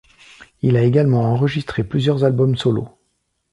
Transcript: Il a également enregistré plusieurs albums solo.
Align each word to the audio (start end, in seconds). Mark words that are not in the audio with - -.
Il 0.63 0.77
a 0.77 0.81
également 0.83 1.25
enregistré 1.31 1.83
plusieurs 1.83 2.23
albums 2.23 2.57
solo. 2.57 2.89